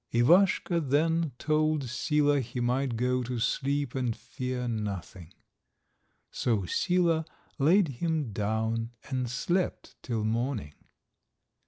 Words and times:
Ivaschka 0.11 0.79
then 0.81 1.33
told 1.37 1.83
Sila 1.87 2.39
he 2.39 2.59
might 2.59 2.95
go 2.95 3.21
to 3.21 3.37
sleep 3.37 3.93
and 3.93 4.15
fear 4.15 4.67
nothing. 4.67 5.31
So 6.31 6.65
Sila 6.65 7.23
laid 7.59 7.87
him 7.89 8.33
down 8.33 8.93
and 9.11 9.29
slept 9.29 9.95
till 10.01 10.23
morning. 10.23 10.73